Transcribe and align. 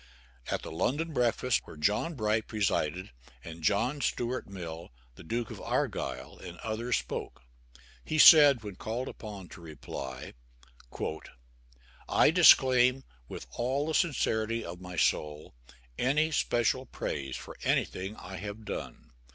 At 0.49 0.63
the 0.63 0.71
London 0.71 1.13
Breakfast, 1.13 1.61
where 1.65 1.77
John 1.77 2.15
Bright 2.15 2.47
presided, 2.47 3.11
and 3.43 3.61
John 3.61 4.01
Stuart 4.01 4.47
Mill, 4.49 4.89
the 5.13 5.23
Duke 5.23 5.51
of 5.51 5.61
Argyll, 5.61 6.39
and 6.39 6.57
others 6.63 6.97
spoke, 6.97 7.43
he 8.03 8.17
said, 8.17 8.63
when 8.63 8.77
called 8.77 9.07
upon 9.07 9.47
to 9.49 9.61
reply: 9.61 10.33
"I 12.09 12.31
disclaim, 12.31 13.03
with 13.29 13.45
all 13.51 13.85
the 13.85 13.93
sincerity 13.93 14.65
of 14.65 14.81
my 14.81 14.95
soul, 14.95 15.53
any 15.99 16.31
special 16.31 16.87
praise 16.87 17.37
for 17.37 17.55
anything 17.61 18.15
I 18.15 18.37
have 18.37 18.65
done. 18.65 19.11